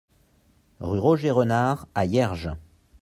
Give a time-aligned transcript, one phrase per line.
[0.79, 2.49] Rue Roger Renard à Hierges